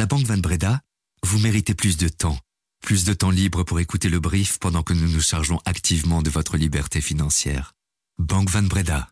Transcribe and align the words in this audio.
la 0.00 0.06
Banque 0.06 0.24
Van 0.24 0.38
Breda, 0.38 0.80
vous 1.26 1.38
méritez 1.40 1.74
plus 1.74 1.98
de 1.98 2.08
temps. 2.08 2.38
Plus 2.80 3.04
de 3.04 3.12
temps 3.12 3.28
libre 3.28 3.64
pour 3.64 3.80
écouter 3.80 4.08
le 4.08 4.18
brief 4.18 4.58
pendant 4.58 4.82
que 4.82 4.94
nous 4.94 5.06
nous 5.06 5.20
chargeons 5.20 5.60
activement 5.66 6.22
de 6.22 6.30
votre 6.30 6.56
liberté 6.56 7.02
financière. 7.02 7.74
Banque 8.18 8.48
Van 8.48 8.62
Breda. 8.62 9.10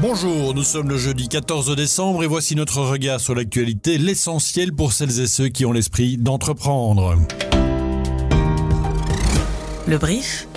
Bonjour, 0.00 0.54
nous 0.54 0.64
sommes 0.64 0.88
le 0.88 0.98
jeudi 0.98 1.28
14 1.28 1.76
décembre 1.76 2.24
et 2.24 2.26
voici 2.26 2.56
notre 2.56 2.80
regard 2.80 3.20
sur 3.20 3.36
l'actualité, 3.36 3.96
l'essentiel 3.96 4.72
pour 4.72 4.92
celles 4.92 5.20
et 5.20 5.28
ceux 5.28 5.50
qui 5.50 5.64
ont 5.64 5.70
l'esprit 5.70 6.18
d'entreprendre. 6.18 7.16
Le 9.86 9.98
brief 9.98 10.48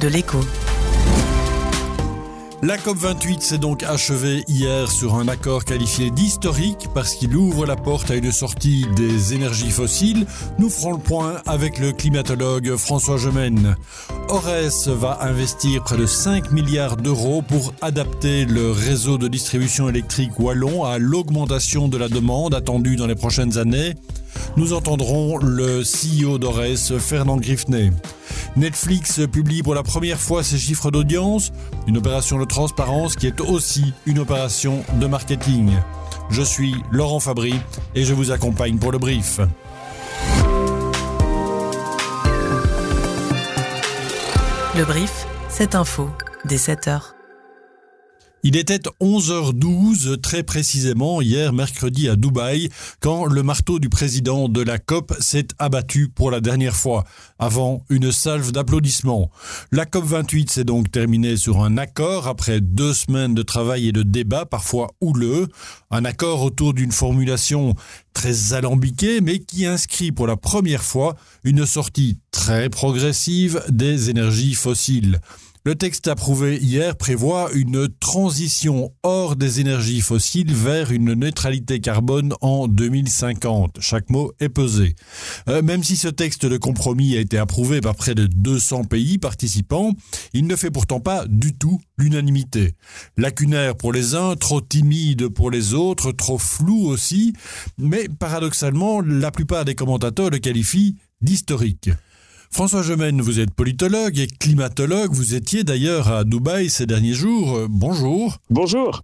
de 0.00 0.08
l'écho. 0.08 0.40
La 2.62 2.78
COP28 2.78 3.40
s'est 3.42 3.58
donc 3.58 3.82
achevée 3.82 4.42
hier 4.48 4.90
sur 4.90 5.16
un 5.16 5.28
accord 5.28 5.66
qualifié 5.66 6.10
d'historique 6.10 6.88
parce 6.94 7.14
qu'il 7.14 7.36
ouvre 7.36 7.66
la 7.66 7.76
porte 7.76 8.10
à 8.10 8.14
une 8.14 8.32
sortie 8.32 8.86
des 8.96 9.34
énergies 9.34 9.70
fossiles. 9.70 10.26
Nous 10.58 10.70
ferons 10.70 10.92
le 10.92 10.98
point 10.98 11.42
avec 11.46 11.78
le 11.78 11.92
climatologue 11.92 12.76
François 12.76 13.18
Gemène. 13.18 13.76
Ores 14.30 14.88
va 14.88 15.18
investir 15.20 15.84
près 15.84 15.98
de 15.98 16.06
5 16.06 16.50
milliards 16.50 16.96
d'euros 16.96 17.42
pour 17.42 17.74
adapter 17.82 18.46
le 18.46 18.70
réseau 18.70 19.18
de 19.18 19.28
distribution 19.28 19.90
électrique 19.90 20.40
wallon 20.40 20.84
à 20.84 20.96
l'augmentation 20.96 21.88
de 21.88 21.98
la 21.98 22.08
demande 22.08 22.54
attendue 22.54 22.96
dans 22.96 23.06
les 23.06 23.14
prochaines 23.14 23.58
années. 23.58 23.94
Nous 24.56 24.72
entendrons 24.72 25.36
le 25.36 25.82
CEO 25.82 26.38
d'Ores, 26.38 26.98
Fernand 26.98 27.36
Griffney. 27.36 27.92
Netflix 28.56 29.20
publie 29.30 29.62
pour 29.62 29.74
la 29.74 29.82
première 29.82 30.18
fois 30.18 30.42
ses 30.42 30.56
chiffres 30.56 30.90
d'audience, 30.90 31.52
une 31.86 31.98
opération 31.98 32.38
de 32.38 32.44
transparence 32.44 33.14
qui 33.14 33.26
est 33.26 33.40
aussi 33.40 33.92
une 34.06 34.18
opération 34.18 34.82
de 34.94 35.06
marketing. 35.06 35.72
Je 36.30 36.42
suis 36.42 36.74
Laurent 36.90 37.20
Fabry 37.20 37.54
et 37.94 38.04
je 38.04 38.14
vous 38.14 38.30
accompagne 38.30 38.78
pour 38.78 38.92
le 38.92 38.98
brief. 38.98 39.40
Le 44.74 44.84
brief, 44.84 45.26
cette 45.48 45.74
info, 45.74 46.10
dès 46.44 46.56
7h. 46.56 47.15
Il 48.48 48.56
était 48.56 48.78
11h12 49.00 50.20
très 50.20 50.44
précisément 50.44 51.20
hier 51.20 51.52
mercredi 51.52 52.08
à 52.08 52.14
Dubaï 52.14 52.68
quand 53.00 53.24
le 53.24 53.42
marteau 53.42 53.80
du 53.80 53.88
président 53.88 54.48
de 54.48 54.62
la 54.62 54.78
COP 54.78 55.14
s'est 55.18 55.48
abattu 55.58 56.08
pour 56.08 56.30
la 56.30 56.40
dernière 56.40 56.76
fois 56.76 57.02
avant 57.40 57.82
une 57.90 58.12
salve 58.12 58.52
d'applaudissements. 58.52 59.32
La 59.72 59.84
COP 59.84 60.04
28 60.04 60.48
s'est 60.48 60.62
donc 60.62 60.92
terminée 60.92 61.36
sur 61.36 61.60
un 61.64 61.76
accord 61.76 62.28
après 62.28 62.60
deux 62.60 62.94
semaines 62.94 63.34
de 63.34 63.42
travail 63.42 63.88
et 63.88 63.92
de 63.92 64.04
débat 64.04 64.46
parfois 64.46 64.92
houleux, 65.00 65.48
un 65.90 66.04
accord 66.04 66.42
autour 66.42 66.72
d'une 66.72 66.92
formulation 66.92 67.74
très 68.12 68.52
alambiquée 68.52 69.20
mais 69.22 69.40
qui 69.40 69.66
inscrit 69.66 70.12
pour 70.12 70.28
la 70.28 70.36
première 70.36 70.84
fois 70.84 71.16
une 71.42 71.66
sortie 71.66 72.20
très 72.30 72.70
progressive 72.70 73.60
des 73.70 74.08
énergies 74.08 74.54
fossiles. 74.54 75.18
Le 75.66 75.74
texte 75.74 76.06
approuvé 76.06 76.58
hier 76.58 76.94
prévoit 76.94 77.50
une 77.52 77.88
transition 77.88 78.92
hors 79.02 79.34
des 79.34 79.58
énergies 79.58 80.00
fossiles 80.00 80.54
vers 80.54 80.92
une 80.92 81.14
neutralité 81.14 81.80
carbone 81.80 82.34
en 82.40 82.68
2050. 82.68 83.78
Chaque 83.80 84.08
mot 84.08 84.30
est 84.38 84.48
pesé. 84.48 84.94
Euh, 85.48 85.62
même 85.62 85.82
si 85.82 85.96
ce 85.96 86.06
texte 86.06 86.46
de 86.46 86.56
compromis 86.56 87.16
a 87.16 87.20
été 87.20 87.36
approuvé 87.36 87.80
par 87.80 87.96
près 87.96 88.14
de 88.14 88.26
200 88.26 88.84
pays 88.84 89.18
participants, 89.18 89.90
il 90.32 90.46
ne 90.46 90.54
fait 90.54 90.70
pourtant 90.70 91.00
pas 91.00 91.24
du 91.26 91.52
tout 91.52 91.80
l'unanimité. 91.98 92.76
Lacunaire 93.16 93.76
pour 93.76 93.92
les 93.92 94.14
uns, 94.14 94.36
trop 94.36 94.60
timide 94.60 95.26
pour 95.26 95.50
les 95.50 95.74
autres, 95.74 96.12
trop 96.12 96.38
flou 96.38 96.86
aussi, 96.86 97.32
mais 97.76 98.06
paradoxalement, 98.20 99.00
la 99.00 99.32
plupart 99.32 99.64
des 99.64 99.74
commentateurs 99.74 100.30
le 100.30 100.38
qualifient 100.38 100.94
d'historique. 101.22 101.90
François 102.50 102.82
Gemène, 102.82 103.20
vous 103.20 103.40
êtes 103.40 103.52
politologue 103.52 104.18
et 104.18 104.26
climatologue. 104.26 105.12
Vous 105.12 105.34
étiez 105.34 105.64
d'ailleurs 105.64 106.10
à 106.10 106.24
Dubaï 106.24 106.70
ces 106.70 106.86
derniers 106.86 107.14
jours. 107.14 107.56
Euh, 107.56 107.66
bonjour. 107.68 108.38
Bonjour. 108.50 109.02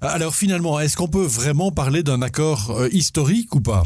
Alors 0.00 0.34
finalement, 0.34 0.78
est-ce 0.78 0.96
qu'on 0.96 1.08
peut 1.08 1.24
vraiment 1.24 1.72
parler 1.72 2.02
d'un 2.02 2.22
accord 2.22 2.70
euh, 2.70 2.88
historique 2.92 3.54
ou 3.54 3.60
pas? 3.60 3.82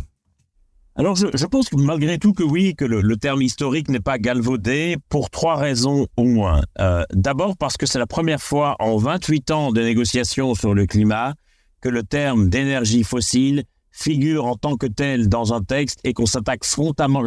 Alors, 0.99 1.15
je, 1.15 1.47
pense 1.47 1.69
que 1.69 1.77
malgré 1.77 2.19
tout 2.19 2.33
que 2.33 2.43
oui, 2.43 2.75
que 2.75 2.87
le, 2.87 3.17
terme 3.19 3.43
historique 3.43 3.91
n'est 3.91 4.01
pas 4.01 4.19
galvaudé 4.19 4.97
pour 5.11 5.29
trois 5.29 5.57
raisons 5.57 6.07
au 6.17 6.25
moins. 6.25 6.63
Euh, 6.81 7.05
d'abord 7.13 7.59
parce 7.59 7.77
que 7.77 7.85
c'est 7.85 7.99
la 7.99 8.07
première 8.07 8.41
fois 8.41 8.77
en 8.79 8.97
28 8.97 9.51
ans 9.51 9.73
de 9.73 9.83
négociations 9.83 10.55
sur 10.55 10.73
le 10.73 10.87
climat 10.87 11.35
que 11.83 11.91
le 11.91 12.03
terme 12.03 12.49
d'énergie 12.49 13.05
fossile 13.05 13.65
figure 13.93 14.47
en 14.47 14.57
tant 14.57 14.77
que 14.77 14.87
tel 14.87 15.29
dans 15.29 15.53
un 15.53 15.63
texte 15.63 16.01
et 16.03 16.15
qu'on 16.15 16.25
s'attaque 16.25 16.65
frontalement 16.65 17.21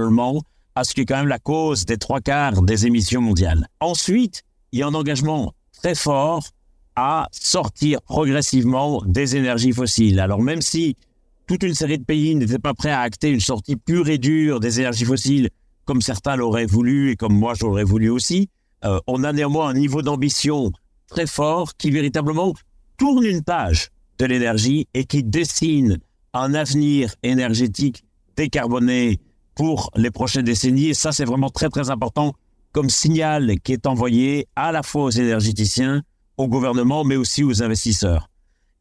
à 0.80 0.86
ce 0.86 0.94
qui 0.94 1.02
est 1.02 1.06
quand 1.06 1.18
même 1.18 1.28
la 1.28 1.40
cause 1.40 1.86
des 1.86 1.98
trois 1.98 2.22
quarts 2.22 2.62
des 2.62 2.88
émissions 2.88 3.20
mondiales. 3.20 3.68
Ensuite, 3.82 4.44
il 4.72 4.80
y 4.80 4.82
a 4.82 4.88
un 4.88 4.94
engagement 4.94 5.54
très 5.74 5.94
fort 5.94 6.48
à 6.96 7.28
sortir 7.32 8.02
progressivement 8.02 9.04
des 9.06 9.36
énergies 9.36 9.74
fossiles. 9.74 10.22
Alors 10.22 10.42
même 10.42 10.62
si 10.62 10.96
toute 11.48 11.64
une 11.64 11.74
série 11.74 11.98
de 11.98 12.06
pays 12.06 12.34
n'étaient 12.34 12.60
pas 12.60 12.74
prêts 12.74 12.92
à 12.92 13.02
acter 13.02 13.30
une 13.30 13.42
sortie 13.42 13.76
pure 13.76 14.08
et 14.08 14.18
dure 14.18 14.62
des 14.62 14.80
énergies 14.80 15.04
fossiles, 15.04 15.50
comme 15.84 16.02
certains 16.02 16.38
l'auraient 16.38 16.66
voulu 16.66 17.12
et 17.12 17.18
comme 17.18 17.34
moi 17.34 17.56
j'aurais 17.60 17.84
voulu 17.84 18.10
aussi, 18.10 18.48
euh, 18.86 19.00
on 19.06 19.26
a 19.26 19.34
néanmoins 19.34 19.68
un 19.68 19.74
niveau 19.74 20.02
d'ambition 20.02 20.72
très 21.08 21.28
fort 21.28 21.76
qui 21.76 21.92
véritablement 21.92 22.54
tourne 22.98 23.26
une 23.26 23.44
page 23.44 23.90
de 24.18 24.26
l'énergie 24.26 24.88
et 24.94 25.04
qui 25.04 25.24
dessine 25.24 26.00
un 26.34 26.54
avenir 26.54 27.16
énergétique 27.24 28.06
décarboné 28.38 29.20
pour 29.60 29.92
les 29.98 30.10
prochaines 30.10 30.46
décennies. 30.46 30.88
Et 30.88 30.94
ça, 30.94 31.12
c'est 31.12 31.26
vraiment 31.26 31.50
très, 31.50 31.68
très 31.68 31.90
important 31.90 32.34
comme 32.72 32.90
signal 32.90 33.60
qui 33.60 33.74
est 33.74 33.88
envoyé 33.88 34.48
à 34.56 34.72
la 34.72 34.84
fois 34.84 35.04
aux 35.04 35.10
énergéticiens, 35.10 36.02
au 36.38 36.48
gouvernement, 36.48 37.04
mais 37.04 37.18
aussi 37.18 37.44
aux 37.44 37.62
investisseurs. 37.62 38.30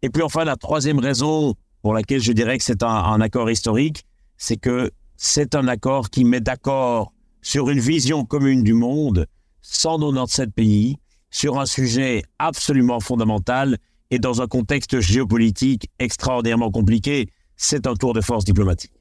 Et 0.03 0.09
puis 0.09 0.23
enfin, 0.23 0.45
la 0.45 0.55
troisième 0.55 1.01
raison 1.01 1.57
pour 1.83 1.95
laquelle 1.95 2.21
je 2.21 2.31
dirais 2.31 2.59
que 2.59 2.63
c'est 2.63 2.85
un, 2.85 3.21
accord 3.21 3.51
historique, 3.51 4.05
c'est 4.37 4.57
que 4.57 4.93
c'est 5.17 5.57
un 5.57 5.67
accord 5.67 6.11
qui 6.11 6.25
met 6.25 6.41
d'accord 6.41 7.13
sur 7.43 7.71
une 7.71 7.81
vision 7.81 8.25
commune 8.25 8.63
du 8.63 8.75
monde, 8.75 9.27
197 9.63 10.55
pays, 10.55 10.99
sur 11.31 11.59
un 11.59 11.67
sujet 11.67 12.23
absolument 12.39 13.01
fondamental 13.01 13.79
et 14.13 14.21
dans 14.21 14.43
un 14.43 14.47
contexte 14.47 15.01
géopolitique 15.01 15.91
extraordinairement 15.99 16.71
compliqué. 16.71 17.31
C'est 17.57 17.89
un 17.89 17.95
tour 17.95 18.15
de 18.15 18.21
force 18.21 18.45
diplomatique. 18.45 18.93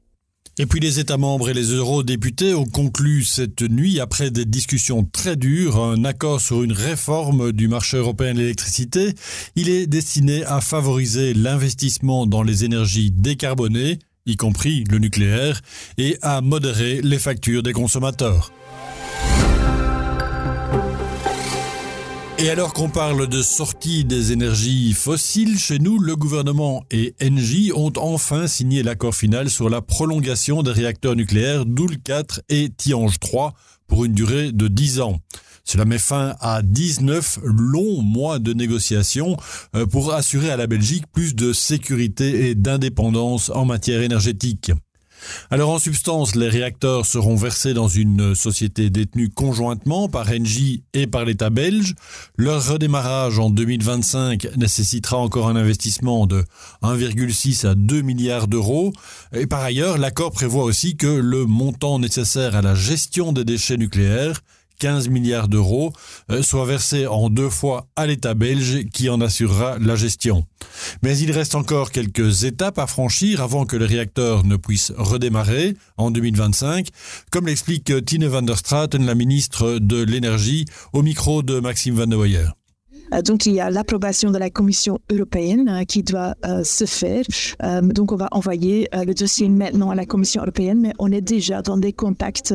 Et 0.60 0.66
puis 0.66 0.80
les 0.80 1.00
États 1.00 1.18
membres 1.18 1.50
et 1.50 1.54
les 1.54 1.68
eurodéputés 1.68 2.56
ont 2.56 2.66
conclu 2.66 3.24
cette 3.24 3.62
nuit, 3.62 4.00
après 4.00 4.32
des 4.32 4.46
discussions 4.46 5.04
très 5.04 5.36
dures, 5.36 5.78
un 5.78 6.04
accord 6.04 6.42
sur 6.42 6.64
une 6.64 6.72
réforme 6.72 7.52
du 7.52 7.68
marché 7.68 7.98
européen 7.98 8.34
de 8.34 8.40
l'électricité. 8.40 9.14
Il 9.56 9.70
est 9.70 9.86
destiné 9.86 10.44
à 10.46 10.60
favoriser 10.60 11.36
l'investissement 11.36 12.26
dans 12.26 12.42
les 12.42 12.66
énergies 12.66 13.12
décarbonées, 13.12 14.00
y 14.26 14.36
compris 14.36 14.84
le 14.90 14.98
nucléaire, 14.98 15.62
et 16.00 16.18
à 16.24 16.42
modérer 16.42 17.02
les 17.04 17.20
factures 17.20 17.62
des 17.62 17.74
consommateurs. 17.74 18.52
Et 22.40 22.52
alors 22.52 22.74
qu'on 22.74 22.90
parle 22.90 23.28
de 23.28 23.42
sortie 23.42 24.06
des 24.06 24.32
énergies 24.32 24.94
fossiles, 24.94 25.58
chez 25.58 25.80
nous, 25.80 25.98
le 25.98 26.16
gouvernement 26.16 26.84
et 26.92 27.16
Engie 27.20 27.72
ont 27.74 27.94
enfin 27.98 28.46
signé 28.46 28.84
l'accord 28.84 29.16
final 29.16 29.50
sur 29.50 29.72
la 29.72 29.82
prolongation 29.82 30.62
des 30.62 30.72
réacteurs 30.72 31.16
nucléaires 31.16 31.66
Doul 31.66 31.98
4 31.98 32.42
et 32.50 32.70
Tiange 32.70 33.20
3 33.20 33.56
pour 33.88 34.06
une 34.06 34.14
durée 34.14 34.52
de 34.52 34.68
10 34.68 35.02
ans. 35.02 35.20
Cela 35.64 35.86
met 35.86 35.98
fin 35.98 36.36
à 36.40 36.62
19 36.62 37.40
longs 37.44 38.04
mois 38.04 38.38
de 38.38 38.54
négociations 38.54 39.36
euh, 39.76 39.88
pour 39.88 40.14
assurer 40.14 40.52
à 40.52 40.58
la 40.58 40.68
Belgique 40.68 41.06
plus 41.12 41.34
de 41.34 41.54
sécurité 41.54 42.50
et 42.50 42.56
d'indépendance 42.56 43.50
en 43.50 43.66
matière 43.66 44.02
énergétique. 44.02 44.72
Alors 45.50 45.70
en 45.70 45.80
substance, 45.80 46.36
les 46.36 46.50
réacteurs 46.50 47.06
seront 47.06 47.36
versés 47.36 47.74
dans 47.74 47.88
une 47.88 48.36
société 48.36 48.90
détenue 48.90 49.30
conjointement 49.30 50.10
par 50.10 50.30
Engie 50.30 50.84
et 50.94 51.08
par 51.08 51.26
l'État 51.26 51.50
belge. 51.50 51.96
Leur 52.38 52.66
redémarrage 52.66 53.40
en 53.40 53.50
2025 53.50 54.58
nécessitera 54.58 55.18
encore 55.18 55.48
un 55.48 55.56
investissement 55.56 56.28
de 56.28 56.44
1,6 56.84 57.66
à 57.66 57.76
2 57.76 58.02
milliards 58.02 58.48
d'euros. 58.48 58.94
Et 59.34 59.48
par 59.48 59.62
ailleurs, 59.62 59.98
l'accord 59.98 60.32
prévoit 60.32 60.64
aussi 60.64 60.98
que 60.98 61.08
le 61.08 61.46
montant 61.46 62.00
nécessaire 62.00 62.56
à 62.56 62.62
la 62.62 62.76
gestion 62.76 63.32
des 63.34 63.46
déchets 63.46 63.78
nucléaires 63.78 64.42
15 64.80 65.10
milliards 65.10 65.48
d'euros, 65.48 65.94
euh, 66.32 66.44
soit 66.44 66.66
versés 66.66 67.08
en 67.08 67.30
deux 67.30 67.50
fois 67.50 67.88
à 67.96 68.06
l'État 68.08 68.34
belge 68.34 68.86
qui 68.94 69.10
en 69.10 69.22
assurera 69.22 69.78
la 69.80 69.96
gestion. 69.96 70.46
Mais 71.04 71.18
il 71.18 71.32
reste 71.32 71.56
encore 71.56 71.92
quelques 71.92 72.44
étapes 72.44 72.80
à 72.80 72.88
franchir 72.88 73.42
avant 73.42 73.66
que 73.66 73.76
le 73.76 73.86
réacteur 73.86 74.44
ne 74.44 74.56
puisse 74.56 74.92
redémarrer 74.98 75.76
en 75.98 76.12
2025, 76.12 76.88
comme 77.32 77.48
l'explique 77.48 78.06
Tine 78.06 78.28
van 78.28 78.42
der 78.42 78.58
Straten, 78.58 79.06
la 79.06 79.16
ministre 79.16 79.80
de 79.80 80.02
l'Énergie, 80.02 80.66
au 80.94 81.02
micro 81.02 81.44
de 81.44 81.60
Maxime 81.60 81.96
Van 81.96 82.08
de 82.08 82.16
Weyer. 82.16 82.57
Donc, 83.24 83.46
il 83.46 83.54
y 83.54 83.60
a 83.60 83.70
l'approbation 83.70 84.32
de 84.32 84.38
la 84.38 84.50
Commission 84.50 85.00
européenne 85.12 85.84
qui 85.88 86.04
doit 86.04 86.36
se 86.64 86.86
faire. 86.86 87.24
donc, 87.82 88.12
on 88.12 88.16
va 88.16 88.28
envoyer 88.32 88.88
le 88.94 89.14
dossier 89.14 89.50
maintenant 89.50 89.90
à 89.92 89.96
la 89.96 90.06
Commission 90.06 90.42
européenne, 90.42 90.80
mais 90.82 90.94
on 91.00 91.12
est 91.12 91.22
déjà 91.22 91.62
dans 91.62 91.78
des 91.78 91.94
contacts 91.94 92.54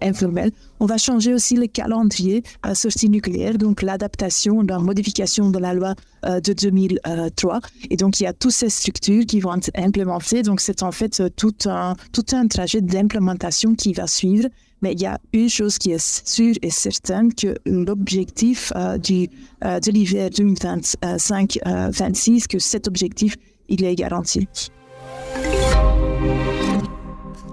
informels. 0.00 0.50
On 0.80 0.86
va 0.86 0.98
changer 0.98 1.34
aussi 1.34 1.56
le 1.56 1.66
calendrier 1.66 2.42
sortie 2.74 3.08
nucléaire, 3.08 3.58
donc 3.58 3.82
l'adaptation, 3.82 4.62
la 4.62 4.78
modification 4.78 5.50
de 5.50 5.58
la 5.58 5.74
loi 5.74 5.94
de 6.24 6.52
2003. 6.52 7.60
Et 7.90 7.96
donc, 7.96 8.20
il 8.20 8.24
y 8.24 8.26
a 8.26 8.32
toutes 8.32 8.52
ces 8.52 8.70
structures 8.70 9.26
qui 9.26 9.40
vont 9.40 9.54
être 9.56 9.70
implémentées. 9.76 10.42
Donc, 10.42 10.60
c'est 10.60 10.82
en 10.82 10.92
fait 10.92 11.22
tout 11.36 11.54
un, 11.66 11.94
tout 12.12 12.26
un 12.32 12.46
trajet 12.46 12.80
d'implémentation 12.80 13.74
qui 13.74 13.92
va 13.92 14.06
suivre. 14.06 14.48
Mais 14.82 14.92
il 14.92 15.00
y 15.00 15.06
a 15.06 15.18
une 15.32 15.48
chose 15.48 15.78
qui 15.78 15.92
est 15.92 16.26
sûre 16.26 16.56
et 16.60 16.70
certaine, 16.70 17.32
que 17.32 17.56
l'objectif 17.64 18.72
euh, 18.76 18.98
du, 18.98 19.30
euh, 19.64 19.80
de 19.80 19.90
l'hiver 19.90 20.28
2025-26, 20.30 22.48
que 22.48 22.58
cet 22.58 22.88
objectif, 22.88 23.36
il 23.68 23.84
est 23.84 23.94
garanti. 23.94 24.48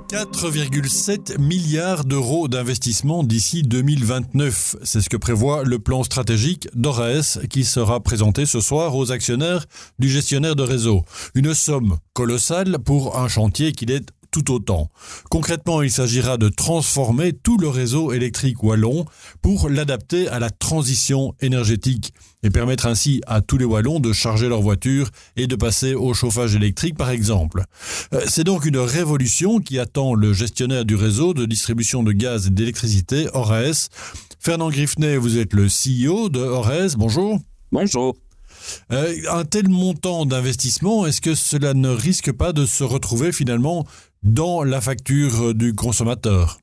4,7 0.10 1.40
milliards 1.40 2.04
d'euros 2.04 2.48
d'investissement 2.48 3.24
d'ici 3.24 3.62
2029. 3.62 4.78
C'est 4.82 5.02
ce 5.02 5.10
que 5.10 5.18
prévoit 5.18 5.64
le 5.64 5.78
plan 5.78 6.04
stratégique 6.04 6.68
d'ORES 6.74 7.46
qui 7.48 7.64
sera 7.64 8.00
présenté 8.00 8.48
ce 8.48 8.60
soir 8.60 8.96
aux 8.96 9.12
actionnaires 9.12 9.68
du 10.00 10.10
gestionnaire 10.10 10.56
de 10.56 10.64
réseau. 10.64 11.04
Une 11.36 11.54
somme 11.54 11.98
colossale 12.14 12.80
pour 12.80 13.20
un 13.20 13.28
chantier 13.28 13.72
qui 13.72 13.86
est 13.86 14.12
tout 14.32 14.52
autant. 14.52 14.90
Concrètement, 15.30 15.82
il 15.82 15.92
s'agira 15.92 16.38
de 16.38 16.50
transformer 16.50 17.34
tout 17.34 17.58
le 17.58 17.68
réseau 17.68 18.12
électrique 18.12 18.64
wallon 18.64 19.06
pour 19.42 19.70
l'adapter 19.70 20.28
à 20.28 20.40
la 20.40 20.50
transition 20.50 21.34
énergétique 21.42 22.14
et 22.44 22.50
permettre 22.50 22.86
ainsi 22.86 23.22
à 23.28 23.42
tous 23.42 23.58
les 23.58 23.66
Wallons 23.66 24.00
de 24.00 24.14
charger 24.14 24.48
leur 24.48 24.62
voiture 24.62 25.10
et 25.36 25.48
de 25.48 25.56
passer 25.56 25.94
au 25.94 26.14
chauffage 26.14 26.56
électrique 26.56 26.98
par 26.98 27.10
exemple. 27.10 27.64
Euh, 28.14 28.22
c'est 28.28 28.44
donc 28.44 28.66
une 28.66 28.78
révolution 28.78 29.60
qui 29.60 29.80
attend 29.80 30.14
le 30.14 30.34
gestionnaire 30.34 30.86
du 30.86 30.96
réseau 30.96 31.34
de 31.34 31.46
distribution 31.46 32.04
de 32.04 32.12
gaz 32.12 32.48
et 32.48 32.52
d'électricité, 32.52 33.28
ORES. 33.34 33.90
Fernand 34.40 34.70
Griffney, 34.70 35.18
vous 35.18 35.38
êtes 35.38 35.54
le 35.54 35.68
CEO 35.68 36.30
de 36.30 36.40
ORES. 36.40 36.96
Bonjour. 36.98 37.40
Bonjour. 37.72 38.16
Euh, 38.92 39.16
un 39.32 39.46
tel 39.46 39.70
montant 39.70 40.26
d'investissement, 40.26 41.06
est-ce 41.06 41.22
que 41.22 41.36
cela 41.36 41.74
ne 41.74 41.90
risque 41.90 42.32
pas 42.32 42.54
de 42.54 42.66
se 42.66 42.84
retrouver 42.84 43.32
finalement 43.32 43.86
dans 44.24 44.64
la 44.64 44.82
facture 44.82 45.54
du 45.54 45.74
consommateur? 45.76 46.60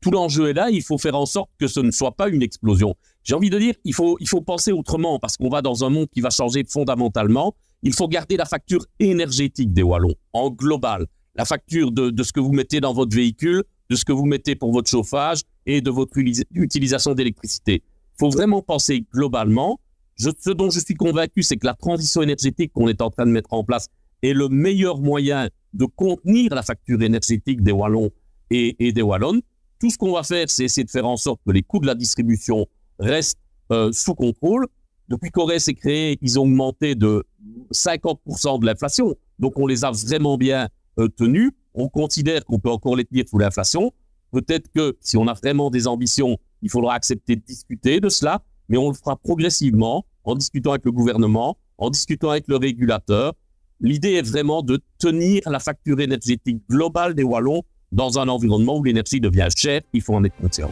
Tout 0.00 0.10
l'enjeu 0.10 0.50
est 0.50 0.52
là, 0.52 0.68
il 0.70 0.82
faut 0.82 0.98
faire 0.98 1.14
en 1.14 1.24
sorte 1.24 1.50
que 1.58 1.66
ce 1.66 1.80
ne 1.80 1.90
soit 1.90 2.12
pas 2.12 2.28
une 2.28 2.42
explosion. 2.42 2.94
J'ai 3.22 3.34
envie 3.34 3.48
de 3.48 3.58
dire, 3.58 3.74
il 3.84 3.94
faut, 3.94 4.18
il 4.20 4.28
faut 4.28 4.42
penser 4.42 4.70
autrement 4.70 5.18
parce 5.18 5.38
qu'on 5.38 5.48
va 5.48 5.62
dans 5.62 5.84
un 5.84 5.88
monde 5.88 6.08
qui 6.12 6.20
va 6.20 6.28
changer 6.28 6.62
fondamentalement. 6.68 7.54
Il 7.82 7.94
faut 7.94 8.06
garder 8.06 8.36
la 8.36 8.44
facture 8.44 8.84
énergétique 9.00 9.72
des 9.72 9.82
Wallons 9.82 10.14
en 10.34 10.50
global. 10.50 11.06
La 11.36 11.46
facture 11.46 11.90
de, 11.90 12.10
de 12.10 12.22
ce 12.22 12.32
que 12.32 12.40
vous 12.40 12.52
mettez 12.52 12.80
dans 12.80 12.92
votre 12.92 13.16
véhicule, 13.16 13.64
de 13.90 13.96
ce 13.96 14.04
que 14.04 14.12
vous 14.12 14.26
mettez 14.26 14.54
pour 14.56 14.72
votre 14.72 14.90
chauffage 14.90 15.40
et 15.66 15.80
de 15.80 15.90
votre 15.90 16.18
utilisation 16.52 17.14
d'électricité. 17.14 17.82
Il 18.14 18.18
faut 18.18 18.30
vraiment 18.30 18.62
penser 18.62 19.06
globalement. 19.12 19.80
Je, 20.16 20.30
ce 20.38 20.50
dont 20.50 20.70
je 20.70 20.80
suis 20.80 20.94
convaincu, 20.94 21.42
c'est 21.42 21.56
que 21.56 21.66
la 21.66 21.74
transition 21.74 22.22
énergétique 22.22 22.72
qu'on 22.72 22.88
est 22.88 23.00
en 23.00 23.10
train 23.10 23.26
de 23.26 23.30
mettre 23.30 23.52
en 23.52 23.64
place 23.64 23.88
est 24.22 24.32
le 24.32 24.48
meilleur 24.48 24.98
moyen 24.98 25.48
de 25.72 25.84
contenir 25.84 26.54
la 26.54 26.62
facture 26.62 27.02
énergétique 27.02 27.62
des 27.62 27.72
Wallons 27.72 28.10
et, 28.50 28.92
des 28.92 29.02
Wallonnes. 29.02 29.40
Tout 29.80 29.90
ce 29.90 29.98
qu'on 29.98 30.12
va 30.12 30.22
faire, 30.22 30.48
c'est 30.48 30.64
essayer 30.64 30.84
de 30.84 30.90
faire 30.90 31.06
en 31.06 31.16
sorte 31.16 31.40
que 31.44 31.52
les 31.52 31.62
coûts 31.62 31.80
de 31.80 31.86
la 31.86 31.94
distribution 31.94 32.66
restent 32.98 33.38
euh, 33.72 33.90
sous 33.92 34.14
contrôle. 34.14 34.66
Depuis 35.08 35.30
qu'Orès 35.30 35.62
s'est 35.62 35.74
créé, 35.74 36.16
ils 36.22 36.38
ont 36.38 36.44
augmenté 36.44 36.94
de 36.94 37.24
50% 37.72 38.60
de 38.60 38.66
l'inflation. 38.66 39.14
Donc 39.38 39.58
on 39.58 39.66
les 39.66 39.84
a 39.84 39.90
vraiment 39.90 40.38
bien 40.38 40.68
euh, 40.98 41.08
tenus. 41.08 41.50
On 41.74 41.88
considère 41.88 42.44
qu'on 42.44 42.58
peut 42.58 42.70
encore 42.70 42.96
les 42.96 43.04
tenir 43.04 43.24
sous 43.28 43.38
l'inflation. 43.38 43.92
Peut-être 44.30 44.70
que 44.72 44.96
si 45.00 45.16
on 45.16 45.26
a 45.26 45.34
vraiment 45.34 45.70
des 45.70 45.86
ambitions, 45.86 46.38
il 46.62 46.70
faudra 46.70 46.94
accepter 46.94 47.36
de 47.36 47.42
discuter 47.42 48.00
de 48.00 48.08
cela, 48.08 48.42
mais 48.68 48.78
on 48.78 48.88
le 48.88 48.94
fera 48.94 49.16
progressivement 49.16 50.04
en 50.24 50.34
discutant 50.34 50.70
avec 50.70 50.84
le 50.84 50.92
gouvernement, 50.92 51.58
en 51.78 51.90
discutant 51.90 52.30
avec 52.30 52.48
le 52.48 52.56
régulateur, 52.56 53.34
L'idée 53.80 54.14
est 54.14 54.26
vraiment 54.26 54.62
de 54.62 54.80
tenir 54.98 55.42
la 55.46 55.58
facture 55.58 56.00
énergétique 56.00 56.62
globale 56.70 57.14
des 57.14 57.22
Wallons 57.22 57.62
dans 57.92 58.18
un 58.18 58.28
environnement 58.28 58.78
où 58.78 58.84
l'énergie 58.84 59.20
devient 59.20 59.48
chère. 59.54 59.82
Il 59.92 60.00
faut 60.00 60.14
en 60.14 60.24
être 60.24 60.36
conscient. 60.36 60.70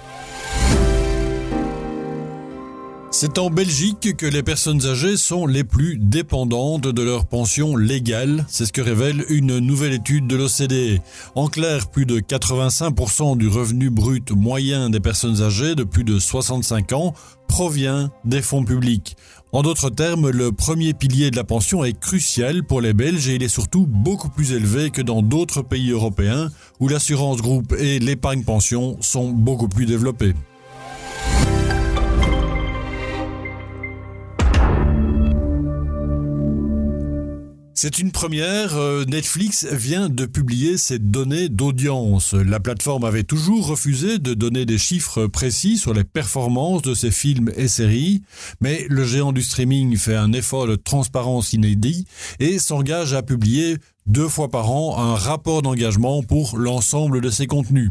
C'est 3.14 3.36
en 3.36 3.50
Belgique 3.50 4.16
que 4.16 4.24
les 4.24 4.42
personnes 4.42 4.86
âgées 4.86 5.18
sont 5.18 5.46
les 5.46 5.64
plus 5.64 5.98
dépendantes 5.98 6.88
de 6.88 7.02
leur 7.02 7.26
pension 7.26 7.76
légale. 7.76 8.46
C'est 8.48 8.64
ce 8.64 8.72
que 8.72 8.80
révèle 8.80 9.26
une 9.28 9.58
nouvelle 9.58 9.92
étude 9.92 10.26
de 10.26 10.34
l'OCDE. 10.34 10.98
En 11.34 11.48
clair, 11.48 11.90
plus 11.90 12.06
de 12.06 12.20
85% 12.20 13.36
du 13.36 13.48
revenu 13.48 13.90
brut 13.90 14.32
moyen 14.32 14.88
des 14.88 14.98
personnes 14.98 15.42
âgées 15.42 15.74
de 15.74 15.84
plus 15.84 16.04
de 16.04 16.18
65 16.18 16.92
ans 16.94 17.12
provient 17.48 18.10
des 18.24 18.40
fonds 18.40 18.64
publics. 18.64 19.14
En 19.52 19.60
d'autres 19.60 19.90
termes, 19.90 20.30
le 20.30 20.50
premier 20.50 20.94
pilier 20.94 21.30
de 21.30 21.36
la 21.36 21.44
pension 21.44 21.84
est 21.84 21.98
crucial 21.98 22.64
pour 22.64 22.80
les 22.80 22.94
Belges 22.94 23.28
et 23.28 23.34
il 23.34 23.42
est 23.42 23.48
surtout 23.48 23.86
beaucoup 23.86 24.30
plus 24.30 24.52
élevé 24.52 24.88
que 24.88 25.02
dans 25.02 25.20
d'autres 25.20 25.60
pays 25.60 25.90
européens 25.90 26.48
où 26.80 26.88
l'assurance 26.88 27.42
groupe 27.42 27.74
et 27.78 27.98
l'épargne 27.98 28.42
pension 28.42 28.96
sont 29.00 29.28
beaucoup 29.28 29.68
plus 29.68 29.84
développés. 29.84 30.32
C'est 37.82 37.98
une 37.98 38.12
première. 38.12 38.76
Euh, 38.76 39.04
Netflix 39.06 39.66
vient 39.66 40.08
de 40.08 40.24
publier 40.24 40.76
ses 40.78 41.00
données 41.00 41.48
d'audience. 41.48 42.32
La 42.32 42.60
plateforme 42.60 43.02
avait 43.02 43.24
toujours 43.24 43.66
refusé 43.66 44.20
de 44.20 44.34
donner 44.34 44.64
des 44.66 44.78
chiffres 44.78 45.26
précis 45.26 45.78
sur 45.78 45.92
les 45.92 46.04
performances 46.04 46.82
de 46.82 46.94
ses 46.94 47.10
films 47.10 47.50
et 47.56 47.66
séries, 47.66 48.22
mais 48.60 48.86
le 48.88 49.02
géant 49.02 49.32
du 49.32 49.42
streaming 49.42 49.96
fait 49.96 50.14
un 50.14 50.32
effort 50.32 50.68
de 50.68 50.76
transparence 50.76 51.54
inédit 51.54 52.06
et 52.38 52.60
s'engage 52.60 53.14
à 53.14 53.22
publier 53.22 53.78
deux 54.06 54.28
fois 54.28 54.48
par 54.48 54.70
an 54.70 54.98
un 54.98 55.16
rapport 55.16 55.62
d'engagement 55.62 56.22
pour 56.22 56.58
l'ensemble 56.58 57.20
de 57.20 57.30
ses 57.30 57.48
contenus. 57.48 57.90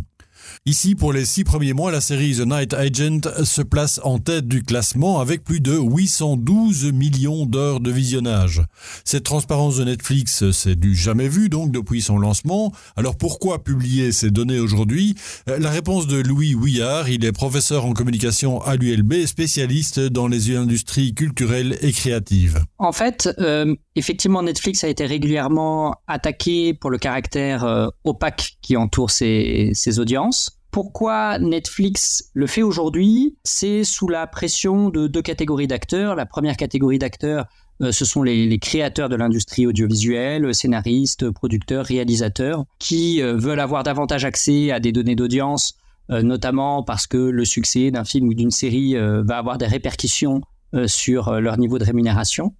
Ici, 0.65 0.95
pour 0.95 1.13
les 1.13 1.25
six 1.25 1.43
premiers 1.43 1.73
mois, 1.73 1.91
la 1.91 2.01
série 2.01 2.35
The 2.35 2.45
Night 2.45 2.73
Agent 2.73 3.21
se 3.43 3.61
place 3.61 3.99
en 4.03 4.19
tête 4.19 4.47
du 4.47 4.63
classement 4.63 5.19
avec 5.19 5.43
plus 5.43 5.59
de 5.59 5.77
812 5.77 6.91
millions 6.91 7.45
d'heures 7.45 7.79
de 7.79 7.91
visionnage. 7.91 8.61
Cette 9.05 9.23
transparence 9.23 9.77
de 9.77 9.85
Netflix, 9.85 10.51
c'est 10.51 10.79
du 10.79 10.95
jamais 10.95 11.27
vu 11.27 11.49
donc 11.49 11.71
depuis 11.71 12.01
son 12.01 12.17
lancement. 12.17 12.71
Alors 12.95 13.17
pourquoi 13.17 13.63
publier 13.63 14.11
ces 14.11 14.31
données 14.31 14.59
aujourd'hui? 14.59 15.15
Euh, 15.49 15.59
La 15.59 15.69
réponse 15.69 16.07
de 16.07 16.17
Louis 16.17 16.55
Ouillard, 16.55 17.09
il 17.09 17.25
est 17.25 17.31
professeur 17.31 17.85
en 17.85 17.93
communication 17.93 18.61
à 18.61 18.75
l'ULB, 18.75 19.25
spécialiste 19.25 19.99
dans 19.99 20.27
les 20.27 20.55
industries 20.55 21.13
culturelles 21.13 21.77
et 21.81 21.91
créatives. 21.91 22.63
En 22.77 22.91
fait, 22.91 23.29
euh, 23.39 23.75
effectivement, 23.95 24.43
Netflix 24.43 24.83
a 24.83 24.87
été 24.87 25.05
régulièrement 25.05 25.95
attaqué 26.07 26.73
pour 26.73 26.89
le 26.89 26.97
caractère 26.97 27.63
euh, 27.63 27.87
opaque 28.03 28.53
qui 28.61 28.77
entoure 28.77 29.11
ses 29.11 29.99
audiences. 29.99 30.40
Pourquoi 30.71 31.37
Netflix 31.37 32.31
le 32.33 32.47
fait 32.47 32.61
aujourd'hui? 32.61 33.35
C'est 33.43 33.83
sous 33.83 34.07
la 34.07 34.25
pression 34.25 34.89
de 34.89 35.07
deux 35.07 35.21
catégories 35.21 35.67
d'acteurs. 35.67 36.15
La 36.15 36.25
première 36.25 36.55
catégorie 36.55 36.97
d'acteurs, 36.97 37.45
euh, 37.81 37.91
ce 37.91 38.05
sont 38.05 38.23
les, 38.23 38.57
créateurs 38.57 39.09
de 39.09 39.17
l'industrie 39.17 39.67
audiovisuelle, 39.67 40.55
scénaristes, 40.55 41.29
producteurs, 41.29 41.85
réalisateurs, 41.85 42.63
qui 42.79 43.21
euh, 43.21 43.35
veulent 43.35 43.59
avoir 43.59 43.83
davantage 43.83 44.23
accès 44.23 44.71
à 44.71 44.79
des 44.79 44.93
données 44.93 45.17
d'audience, 45.17 45.73
euh, 46.09 46.21
notamment 46.21 46.83
parce 46.83 47.05
que 47.05 47.17
le 47.17 47.43
succès 47.43 47.91
d'un 47.91 48.05
film 48.05 48.29
ou 48.29 48.33
d'une 48.33 48.51
série 48.51 48.95
va 48.95 49.37
avoir 49.37 49.57
des 49.57 49.67
répercussions 49.67 50.41
sur 50.87 51.33
leur 51.41 51.57
niveau 51.57 51.79
de 51.79 51.83
rémunération. 51.83 52.55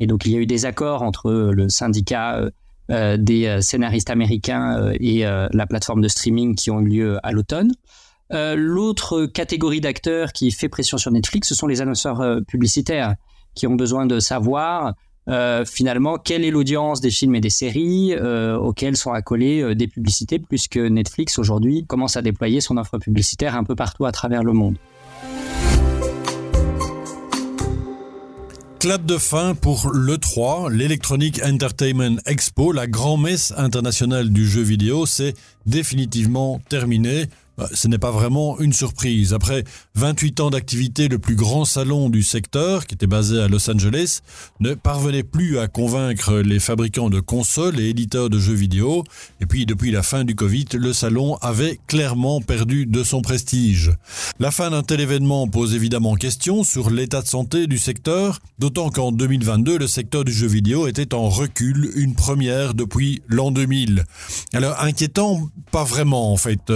Et 0.00 0.08
donc 0.08 0.26
il 0.26 0.32
y 0.32 0.36
a 0.36 0.40
eu 0.40 0.46
des 0.46 0.66
accords 0.66 1.02
entre 1.02 1.30
le 1.30 1.68
syndicat 1.68 2.50
des 3.16 3.46
euh, 3.46 3.60
scénaristes 3.60 4.10
américains 4.10 4.78
euh, 4.78 4.92
et 5.00 5.22
la 5.24 5.66
plateforme 5.66 6.00
de 6.00 6.08
streaming 6.08 6.54
qui 6.54 6.70
ont 6.70 6.80
eu 6.80 6.88
lieu 6.88 7.18
à 7.22 7.32
l'automne. 7.32 7.72
L'autre 8.30 9.26
catégorie 9.26 9.82
d'acteurs 9.82 10.32
qui 10.32 10.50
fait 10.52 10.70
pression 10.70 10.96
sur 10.96 11.10
Netflix, 11.10 11.48
ce 11.48 11.54
sont 11.54 11.66
les 11.66 11.82
annonceurs 11.82 12.40
publicitaires 12.48 13.16
qui 13.54 13.66
ont 13.66 13.74
besoin 13.74 14.06
de 14.06 14.20
savoir 14.20 14.94
finalement 15.66 16.16
quelle 16.16 16.42
est 16.42 16.50
l'audience 16.50 17.02
des 17.02 17.10
films 17.10 17.34
et 17.34 17.42
des 17.42 17.50
séries 17.50 18.16
auxquelles 18.16 18.96
sont 18.96 19.12
accolées 19.12 19.74
des 19.74 19.86
publicités, 19.86 20.38
puisque 20.38 20.78
Netflix 20.78 21.38
aujourd'hui 21.38 21.84
commence 21.84 22.16
à 22.16 22.22
déployer 22.22 22.62
son 22.62 22.78
offre 22.78 22.96
publicitaire 22.96 23.54
un 23.54 23.64
peu 23.64 23.74
partout 23.74 24.06
à 24.06 24.12
travers 24.12 24.42
le 24.42 24.54
monde. 24.54 24.78
Clap 28.82 29.06
de 29.06 29.16
fin 29.16 29.54
pour 29.54 29.92
l'E3, 29.92 30.68
l'Electronic 30.68 31.40
Entertainment 31.44 32.16
Expo, 32.26 32.72
la 32.72 32.88
grand-messe 32.88 33.54
internationale 33.56 34.30
du 34.30 34.44
jeu 34.44 34.62
vidéo, 34.62 35.06
c'est 35.06 35.34
définitivement 35.66 36.60
terminé. 36.68 37.28
Bah, 37.58 37.68
ce 37.74 37.86
n'est 37.86 37.98
pas 37.98 38.10
vraiment 38.10 38.58
une 38.60 38.72
surprise. 38.72 39.34
Après 39.34 39.64
28 39.94 40.40
ans 40.40 40.50
d'activité, 40.50 41.08
le 41.08 41.18
plus 41.18 41.36
grand 41.36 41.66
salon 41.66 42.08
du 42.08 42.22
secteur, 42.22 42.86
qui 42.86 42.94
était 42.94 43.06
basé 43.06 43.40
à 43.40 43.48
Los 43.48 43.70
Angeles, 43.70 44.20
ne 44.60 44.72
parvenait 44.72 45.22
plus 45.22 45.58
à 45.58 45.68
convaincre 45.68 46.36
les 46.36 46.58
fabricants 46.58 47.10
de 47.10 47.20
consoles 47.20 47.78
et 47.78 47.90
éditeurs 47.90 48.30
de 48.30 48.38
jeux 48.38 48.54
vidéo. 48.54 49.04
Et 49.40 49.46
puis, 49.46 49.66
depuis 49.66 49.90
la 49.90 50.02
fin 50.02 50.24
du 50.24 50.34
Covid, 50.34 50.64
le 50.74 50.94
salon 50.94 51.36
avait 51.42 51.78
clairement 51.86 52.40
perdu 52.40 52.86
de 52.86 53.04
son 53.04 53.20
prestige. 53.20 53.92
La 54.38 54.50
fin 54.50 54.70
d'un 54.70 54.82
tel 54.82 55.00
événement 55.00 55.46
pose 55.46 55.74
évidemment 55.74 56.14
question 56.14 56.64
sur 56.64 56.88
l'état 56.88 57.20
de 57.20 57.28
santé 57.28 57.66
du 57.66 57.78
secteur, 57.78 58.38
d'autant 58.58 58.88
qu'en 58.88 59.12
2022, 59.12 59.76
le 59.76 59.86
secteur 59.86 60.24
du 60.24 60.32
jeu 60.32 60.46
vidéo 60.46 60.86
était 60.86 61.14
en 61.14 61.28
recul, 61.28 61.90
une 61.96 62.14
première 62.14 62.72
depuis 62.72 63.22
l'an 63.28 63.50
2000. 63.50 64.04
Alors, 64.54 64.80
inquiétant, 64.80 65.50
pas 65.70 65.84
vraiment 65.84 66.32
en 66.32 66.38
fait. 66.38 66.72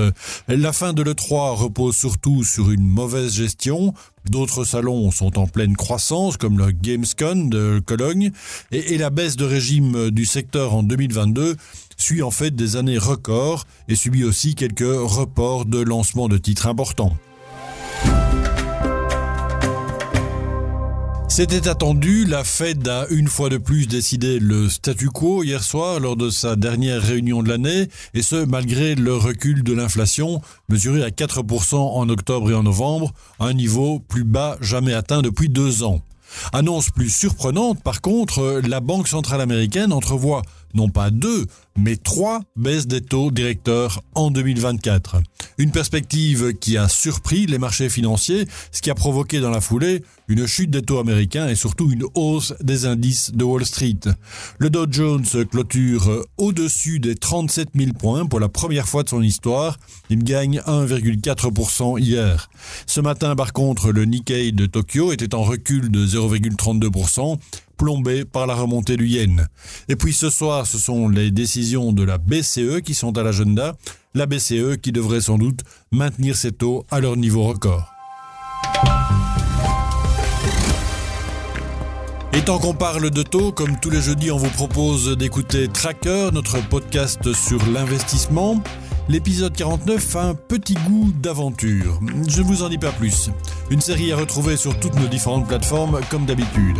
La 0.48 0.65
fin 0.72 0.92
de 0.92 1.02
l'E3 1.02 1.54
repose 1.54 1.96
surtout 1.96 2.44
sur 2.44 2.70
une 2.70 2.86
mauvaise 2.86 3.34
gestion. 3.34 3.94
D'autres 4.28 4.64
salons 4.64 5.10
sont 5.10 5.38
en 5.38 5.46
pleine 5.46 5.76
croissance, 5.76 6.36
comme 6.36 6.58
le 6.58 6.70
Gamescom 6.70 7.48
de 7.50 7.80
Cologne, 7.84 8.32
et, 8.72 8.94
et, 8.94 8.98
la 8.98 9.10
baisse 9.10 9.36
de 9.36 9.44
régime 9.44 10.10
du 10.10 10.24
secteur 10.24 10.74
en 10.74 10.82
2022 10.82 11.56
suit 11.96 12.22
en 12.22 12.30
fait 12.30 12.54
des 12.54 12.76
années 12.76 12.98
records 12.98 13.64
et 13.88 13.96
subit 13.96 14.24
aussi 14.24 14.54
quelques 14.54 14.80
reports 14.80 15.64
de 15.64 15.78
lancement 15.78 16.28
de 16.28 16.38
titres 16.38 16.66
importants. 16.66 17.16
C'était 21.36 21.68
attendu, 21.68 22.24
la 22.24 22.44
Fed 22.44 22.88
a 22.88 23.06
une 23.10 23.28
fois 23.28 23.50
de 23.50 23.58
plus 23.58 23.86
décidé 23.86 24.38
le 24.38 24.70
statu 24.70 25.10
quo 25.10 25.44
hier 25.44 25.62
soir 25.62 26.00
lors 26.00 26.16
de 26.16 26.30
sa 26.30 26.56
dernière 26.56 27.02
réunion 27.02 27.42
de 27.42 27.50
l'année, 27.50 27.90
et 28.14 28.22
ce 28.22 28.46
malgré 28.46 28.94
le 28.94 29.14
recul 29.14 29.62
de 29.62 29.74
l'inflation 29.74 30.40
mesuré 30.70 31.04
à 31.04 31.10
4% 31.10 31.74
en 31.74 32.08
octobre 32.08 32.50
et 32.50 32.54
en 32.54 32.62
novembre, 32.62 33.12
un 33.38 33.52
niveau 33.52 33.98
plus 33.98 34.24
bas 34.24 34.56
jamais 34.62 34.94
atteint 34.94 35.20
depuis 35.20 35.50
deux 35.50 35.82
ans. 35.82 36.00
Annonce 36.54 36.88
plus 36.88 37.10
surprenante, 37.10 37.82
par 37.82 38.00
contre, 38.00 38.62
la 38.66 38.80
Banque 38.80 39.06
centrale 39.06 39.42
américaine 39.42 39.92
entrevoit 39.92 40.40
non 40.72 40.88
pas 40.88 41.10
deux, 41.10 41.44
mais 41.76 41.96
trois 41.96 42.42
baisses 42.56 42.86
des 42.86 43.00
taux 43.00 43.30
directeurs 43.30 44.02
en 44.14 44.30
2024. 44.30 45.22
Une 45.58 45.70
perspective 45.70 46.54
qui 46.54 46.76
a 46.76 46.88
surpris 46.88 47.46
les 47.46 47.58
marchés 47.58 47.88
financiers, 47.88 48.46
ce 48.72 48.82
qui 48.82 48.90
a 48.90 48.94
provoqué 48.94 49.40
dans 49.40 49.50
la 49.50 49.60
foulée 49.60 50.02
une 50.28 50.46
chute 50.46 50.70
des 50.70 50.82
taux 50.82 50.98
américains 50.98 51.48
et 51.48 51.54
surtout 51.54 51.90
une 51.90 52.04
hausse 52.14 52.54
des 52.60 52.86
indices 52.86 53.32
de 53.32 53.44
Wall 53.44 53.64
Street. 53.64 54.00
Le 54.58 54.70
Dow 54.70 54.86
Jones 54.90 55.24
clôture 55.50 56.24
au-dessus 56.36 56.98
des 56.98 57.14
37 57.14 57.68
000 57.74 57.92
points 57.92 58.26
pour 58.26 58.40
la 58.40 58.48
première 58.48 58.88
fois 58.88 59.02
de 59.02 59.08
son 59.08 59.22
histoire. 59.22 59.78
Il 60.10 60.24
gagne 60.24 60.60
1,4% 60.66 62.00
hier. 62.00 62.48
Ce 62.86 63.00
matin, 63.00 63.36
par 63.36 63.52
contre, 63.52 63.92
le 63.92 64.04
Nikkei 64.04 64.52
de 64.52 64.66
Tokyo 64.66 65.12
était 65.12 65.34
en 65.34 65.42
recul 65.42 65.90
de 65.90 66.06
0,32% 66.06 67.38
plombé 67.76 68.24
par 68.24 68.46
la 68.46 68.54
remontée 68.54 68.96
du 68.96 69.06
yen. 69.06 69.48
Et 69.88 69.96
puis 69.96 70.12
ce 70.12 70.30
soir, 70.30 70.66
ce 70.66 70.78
sont 70.78 71.08
les 71.08 71.30
de 71.66 72.04
la 72.04 72.18
BCE 72.18 72.80
qui 72.84 72.94
sont 72.94 73.18
à 73.18 73.24
l'agenda, 73.24 73.76
la 74.14 74.26
BCE 74.26 74.76
qui 74.80 74.92
devrait 74.92 75.20
sans 75.20 75.36
doute 75.36 75.60
maintenir 75.90 76.36
ses 76.36 76.52
taux 76.52 76.86
à 76.92 77.00
leur 77.00 77.16
niveau 77.16 77.42
record. 77.42 77.92
Et 82.32 82.42
tant 82.42 82.58
qu'on 82.58 82.74
parle 82.74 83.10
de 83.10 83.22
taux, 83.22 83.50
comme 83.50 83.80
tous 83.80 83.90
les 83.90 84.00
jeudis, 84.00 84.30
on 84.30 84.36
vous 84.36 84.50
propose 84.50 85.16
d'écouter 85.16 85.66
Tracker, 85.66 86.30
notre 86.32 86.60
podcast 86.68 87.32
sur 87.32 87.58
l'investissement. 87.66 88.62
L'épisode 89.08 89.54
49 89.54 90.16
a 90.16 90.22
un 90.22 90.34
petit 90.34 90.74
goût 90.74 91.12
d'aventure. 91.20 92.00
Je 92.28 92.42
ne 92.42 92.46
vous 92.46 92.62
en 92.62 92.68
dis 92.68 92.78
pas 92.78 92.92
plus. 92.92 93.30
Une 93.70 93.80
série 93.80 94.12
à 94.12 94.16
retrouver 94.16 94.56
sur 94.56 94.78
toutes 94.78 94.96
nos 94.96 95.08
différentes 95.08 95.48
plateformes 95.48 96.00
comme 96.10 96.26
d'habitude. 96.26 96.76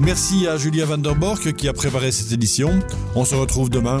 Merci 0.00 0.46
à 0.46 0.56
Julia 0.56 0.86
Vanderborg 0.86 1.52
qui 1.52 1.68
a 1.68 1.72
préparé 1.72 2.12
cette 2.12 2.32
édition. 2.32 2.78
On 3.14 3.24
se 3.24 3.34
retrouve 3.34 3.70
demain. 3.70 4.00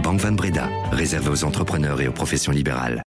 Banque 0.00 0.20
Van 0.20 0.32
Breda, 0.32 0.68
réservée 0.90 1.30
aux 1.30 1.44
entrepreneurs 1.44 2.00
et 2.00 2.08
aux 2.08 2.12
professions 2.12 2.52
libérales. 2.52 3.00